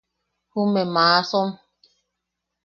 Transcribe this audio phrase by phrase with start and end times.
[0.51, 1.49] Jumeʼe maasom.